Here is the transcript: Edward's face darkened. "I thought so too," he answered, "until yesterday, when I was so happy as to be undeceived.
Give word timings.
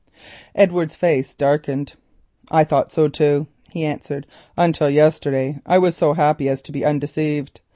Edward's 0.55 0.95
face 0.95 1.35
darkened. 1.35 1.93
"I 2.49 2.63
thought 2.63 2.91
so 2.91 3.07
too," 3.07 3.45
he 3.71 3.85
answered, 3.85 4.25
"until 4.57 4.89
yesterday, 4.89 5.51
when 5.51 5.61
I 5.67 5.77
was 5.77 5.95
so 5.95 6.13
happy 6.13 6.49
as 6.49 6.63
to 6.63 6.71
be 6.71 6.83
undeceived. 6.83 7.61